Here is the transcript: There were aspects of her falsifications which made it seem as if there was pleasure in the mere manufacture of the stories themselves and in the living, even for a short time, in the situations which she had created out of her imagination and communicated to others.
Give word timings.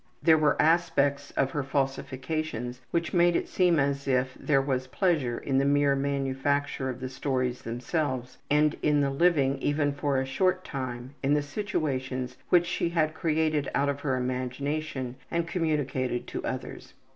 There 0.23 0.35
were 0.39 0.59
aspects 0.59 1.29
of 1.37 1.51
her 1.51 1.61
falsifications 1.61 2.81
which 2.89 3.13
made 3.13 3.35
it 3.35 3.47
seem 3.47 3.77
as 3.77 4.07
if 4.07 4.33
there 4.33 4.59
was 4.59 4.87
pleasure 4.87 5.37
in 5.37 5.59
the 5.59 5.63
mere 5.63 5.95
manufacture 5.95 6.89
of 6.89 6.99
the 6.99 7.07
stories 7.07 7.61
themselves 7.61 8.39
and 8.49 8.75
in 8.81 9.01
the 9.01 9.11
living, 9.11 9.59
even 9.61 9.91
for 9.93 10.17
a 10.19 10.25
short 10.25 10.63
time, 10.65 11.13
in 11.21 11.35
the 11.35 11.43
situations 11.43 12.35
which 12.49 12.65
she 12.65 12.89
had 12.89 13.13
created 13.13 13.69
out 13.75 13.89
of 13.89 13.99
her 13.99 14.15
imagination 14.17 15.17
and 15.29 15.47
communicated 15.47 16.25
to 16.29 16.43
others. 16.43 16.95